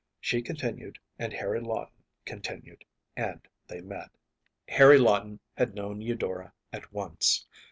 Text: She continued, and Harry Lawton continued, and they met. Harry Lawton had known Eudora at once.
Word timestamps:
She 0.19 0.41
continued, 0.41 0.97
and 1.19 1.31
Harry 1.31 1.61
Lawton 1.61 2.03
continued, 2.25 2.85
and 3.15 3.39
they 3.67 3.81
met. 3.81 4.09
Harry 4.69 4.97
Lawton 4.97 5.39
had 5.53 5.75
known 5.75 6.01
Eudora 6.01 6.53
at 6.73 6.91
once. 6.91 7.45